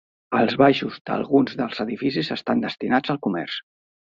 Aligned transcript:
Els 0.37 0.55
baixos 0.61 0.95
d'alguns 1.09 1.53
dels 1.61 1.83
edificis 1.85 2.33
estan 2.39 2.67
destinats 2.67 3.17
al 3.17 3.21
comerç. 3.29 3.63